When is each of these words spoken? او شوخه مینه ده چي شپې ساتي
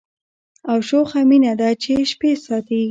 او 0.71 0.77
شوخه 0.87 1.19
مینه 1.29 1.53
ده 1.59 1.69
چي 1.81 1.93
شپې 2.11 2.31
ساتي 2.45 2.79